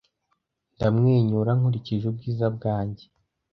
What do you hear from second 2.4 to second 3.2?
bwanjye